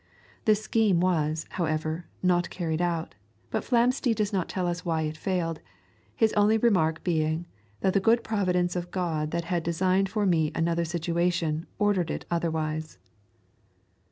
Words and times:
This 0.45 0.63
scheme 0.63 0.99
was, 0.99 1.45
however, 1.51 2.07
not 2.23 2.49
carried 2.49 2.81
out, 2.81 3.13
but 3.51 3.63
Flamsteed 3.63 4.15
does 4.15 4.33
not 4.33 4.49
tell 4.49 4.65
us 4.65 4.83
why 4.83 5.03
it 5.03 5.15
failed, 5.15 5.61
his 6.15 6.33
only 6.33 6.57
remark 6.57 7.03
being, 7.03 7.45
that 7.81 7.93
"the 7.93 7.99
good 7.99 8.23
providence 8.23 8.75
of 8.75 8.89
God 8.89 9.29
that 9.29 9.43
had 9.43 9.61
designed 9.61 10.09
me 10.15 10.49
for 10.49 10.57
another 10.59 10.85
station 10.85 11.67
ordered 11.77 12.09
it 12.09 12.25
otherwise." 12.31 12.97